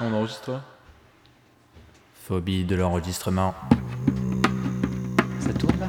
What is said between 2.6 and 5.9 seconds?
de l'enregistrement. Ça tourne là?